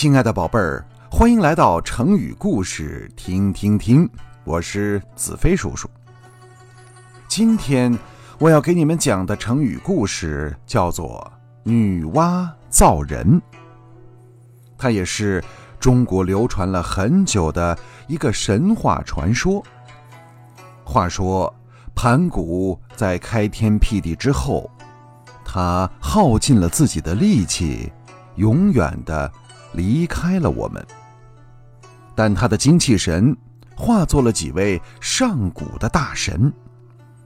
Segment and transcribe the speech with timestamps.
[0.00, 4.08] 亲爱的宝贝儿，欢迎来到成语故事听听听，
[4.44, 5.90] 我是子飞叔叔。
[7.26, 7.98] 今天
[8.38, 11.28] 我要给你们讲的成语故事叫做
[11.66, 13.42] “女娲造人”，
[14.78, 15.42] 它也是
[15.80, 17.76] 中国流传了很久的
[18.06, 19.60] 一个神话传说。
[20.84, 21.52] 话说，
[21.96, 24.70] 盘古在开天辟地之后，
[25.44, 27.92] 他耗尽了自己的力气，
[28.36, 29.28] 永远的。
[29.78, 30.84] 离开了我们，
[32.16, 33.34] 但他的精气神
[33.76, 36.52] 化作了几位上古的大神，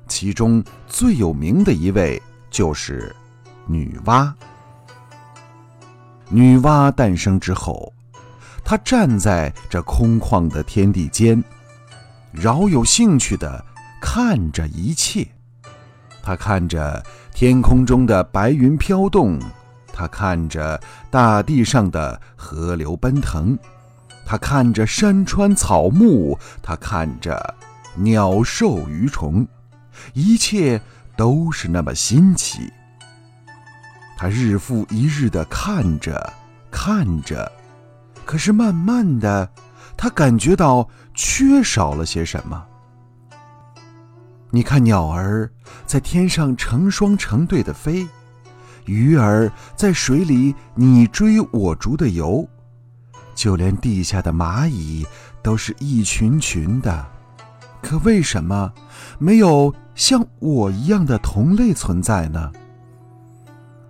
[0.07, 2.21] 其中最有名的一位
[2.51, 3.17] 就是
[3.67, 4.31] 女娲。
[6.29, 7.91] 女娲诞生之后，
[8.63, 11.43] 她站在这空旷的天地间，
[12.31, 13.65] 饶有兴趣地
[13.99, 15.27] 看着一切。
[16.23, 19.41] 她看着天空中的白云飘动。
[19.93, 23.59] 他看着大地上的河流奔腾，
[24.25, 27.55] 他看着山川草木，他看着
[27.95, 29.47] 鸟兽鱼虫，
[30.15, 30.81] 一切
[31.17, 32.73] 都是那么新奇。
[34.17, 36.33] 他日复一日的看着，
[36.71, 37.51] 看着，
[38.25, 39.51] 可是慢慢的，
[39.97, 42.65] 他感觉到缺少了些什么。
[44.51, 45.51] 你看，鸟儿
[45.87, 48.07] 在天上成双成对的飞。
[48.87, 52.47] 鱼儿在水里你追我逐的游，
[53.35, 55.07] 就连地下的蚂蚁
[55.43, 57.07] 都是一群群的。
[57.81, 58.73] 可为什么
[59.19, 62.53] 没有像我一样的同类存在呢？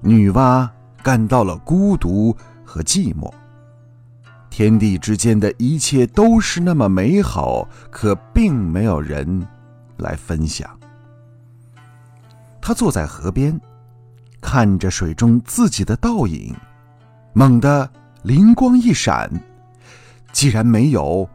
[0.00, 0.68] 女娲
[1.02, 3.32] 感到了孤独和寂寞。
[4.50, 9.46] 天地之间的一切都是那么美好，可并没有人
[9.96, 10.68] 来分享。
[12.60, 13.58] 她坐在河边。
[14.52, 16.54] 看着水中自己的倒影，
[17.32, 17.88] 猛地
[18.22, 19.32] 灵光一闪：
[20.30, 21.26] 既然没有，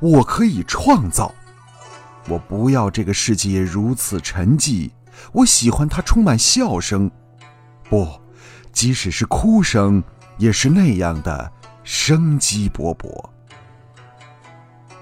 [0.00, 1.32] 我可以创造。
[2.26, 4.90] 我不要这个世界如此沉寂，
[5.30, 7.08] 我喜欢它充满笑声。
[7.88, 8.08] 不，
[8.72, 10.02] 即使是哭声，
[10.36, 11.52] 也是那样的
[11.84, 13.24] 生机勃勃。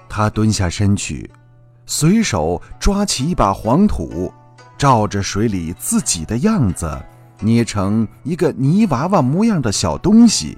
[0.07, 1.27] 他蹲下身去，
[1.87, 4.31] 随手抓起一把黄土，
[4.77, 7.03] 照着水里自己的样子。
[7.43, 10.57] 捏成一个泥娃娃模样的小东西，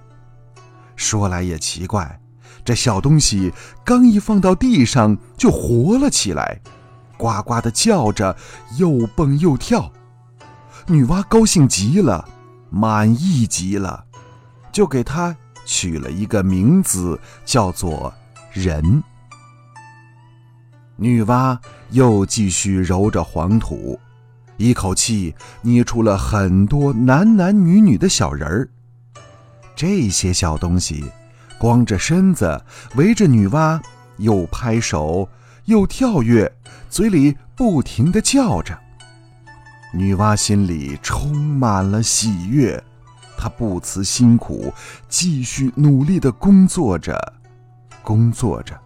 [0.96, 2.20] 说来也奇怪，
[2.64, 3.52] 这小东西
[3.84, 6.62] 刚一放到地上就活了起来，
[7.18, 8.36] 呱呱的叫着，
[8.78, 9.92] 又蹦又跳。
[10.88, 12.28] 女娲高兴极了，
[12.70, 14.06] 满意极了，
[14.72, 15.36] 就给它
[15.66, 18.14] 取了一个名字，叫做
[18.52, 19.04] 人。
[20.98, 21.58] 女娲
[21.90, 24.00] 又继续揉着黄土。
[24.58, 28.70] 一口气捏出了很多男男女女的小人儿。
[29.76, 31.04] 这些小东西
[31.58, 32.64] 光着身子
[32.96, 33.82] 围着女娲，
[34.18, 35.28] 又拍手
[35.66, 36.52] 又跳跃，
[36.90, 38.78] 嘴里不停地叫着。
[39.94, 42.82] 女娲心里充满了喜悦，
[43.38, 44.74] 她不辞辛苦，
[45.10, 47.34] 继续努力地工作着，
[48.02, 48.80] 工作着。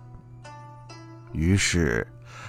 [1.31, 2.05] 于是。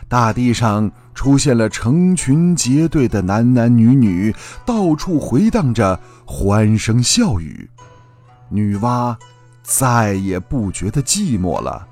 [0.09, 4.35] 大地上出现了成群结队的男男女女，
[4.65, 7.69] 到处回荡着欢声笑语。
[8.49, 9.17] 女娲
[9.63, 11.87] 再也不觉得寂寞了，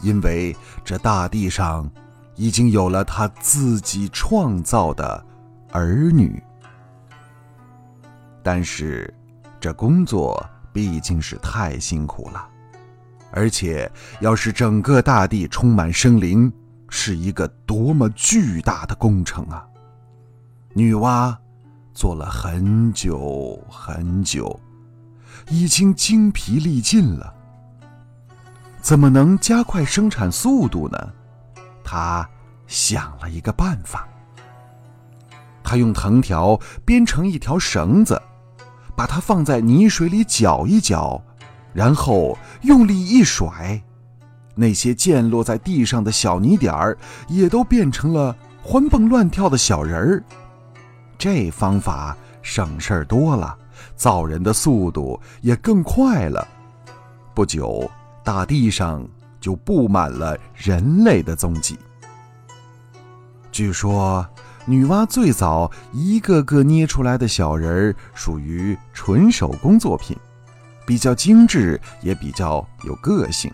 [0.00, 1.90] 因为这大地上
[2.36, 5.26] 已经有了她自己创造的
[5.72, 6.42] 儿女。
[8.42, 9.12] 但是，
[9.60, 10.42] 这工作
[10.72, 12.48] 毕竟是太辛苦了，
[13.32, 13.90] 而且
[14.20, 16.50] 要是整个大地充满生灵。
[16.88, 19.66] 是一个多么巨大的工程啊！
[20.74, 21.36] 女娲
[21.92, 24.58] 做了很久很久，
[25.48, 27.34] 已经精疲力尽了。
[28.80, 31.12] 怎么能加快生产速度呢？
[31.84, 32.28] 她
[32.66, 34.08] 想了一个办法。
[35.62, 38.20] 她用藤条编成一条绳子，
[38.96, 41.20] 把它放在泥水里搅一搅，
[41.74, 43.82] 然后用力一甩。
[44.60, 50.24] 那些溅落在地上的小泥点儿，也都变成了欢蹦乱跳的小人儿。
[51.16, 53.56] 这方法省事儿多了，
[53.94, 56.46] 造人的速度也更快了。
[57.34, 57.88] 不久，
[58.24, 59.06] 大地上
[59.40, 61.78] 就布满了人类的踪迹。
[63.52, 64.26] 据说，
[64.64, 70.16] 女娲最早一个个捏出来的小人儿属于纯手工作品，
[70.84, 73.48] 比较精致，也比较有个性。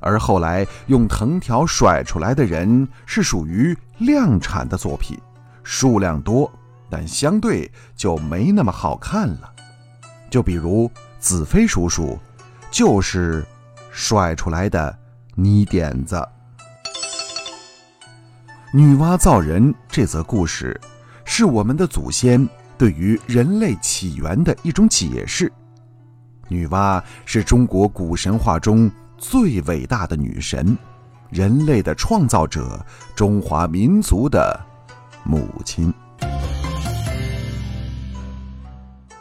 [0.00, 5.18] 而后来用藤条甩出来的人是属于量产的作品，
[5.62, 6.50] 数量多，
[6.88, 9.52] 但相对就没那么好看了。
[10.30, 12.18] 就比如子飞叔叔，
[12.70, 13.44] 就是
[13.90, 14.96] 甩出来的
[15.34, 16.26] 泥点子。
[18.72, 20.80] 女娲造人这则故事，
[21.24, 22.48] 是我们的祖先
[22.78, 25.52] 对于人类起源的一种解释。
[26.46, 30.76] 女娲是中国古神话中最伟大的女神，
[31.28, 32.82] 人类的创造者，
[33.14, 34.58] 中华民族的
[35.24, 35.92] 母亲。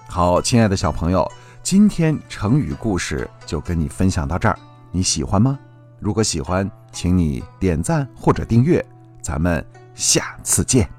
[0.08, 1.30] 好，亲爱的小朋友，
[1.62, 4.58] 今天成语故事就跟你分享到这儿，
[4.90, 5.60] 你喜欢吗？
[6.00, 8.84] 如果喜欢，请你点赞或者订阅。
[9.22, 9.64] 咱们
[9.94, 10.90] 下次见。